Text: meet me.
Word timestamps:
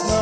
meet 0.00 0.10
me. 0.10 0.21